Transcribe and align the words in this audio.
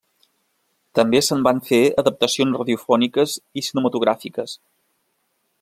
També 0.99 1.19
se'n 1.27 1.43
van 1.49 1.59
fer 1.67 1.83
adaptacions 2.03 2.59
radiofòniques 2.63 3.39
i 3.63 3.67
cinematogràfiques. 3.71 4.61